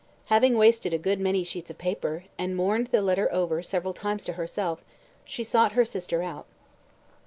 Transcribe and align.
Having 0.33 0.57
wasted 0.57 0.93
a 0.93 0.97
good 0.97 1.19
many 1.19 1.43
sheets 1.43 1.69
of 1.69 1.77
paper, 1.77 2.23
and 2.35 2.57
murmured 2.57 2.87
the 2.89 3.03
letter 3.03 3.31
over 3.31 3.61
several 3.61 3.93
times 3.93 4.23
to 4.25 4.33
herself, 4.33 4.83
she 5.25 5.43
sought 5.43 5.73
her 5.73 5.85
sister 5.85 6.23
out. 6.23 6.47